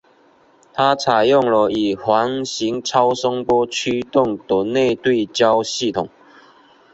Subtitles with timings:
[0.73, 6.09] 它采用了以环形超声波驱动的内对焦系统。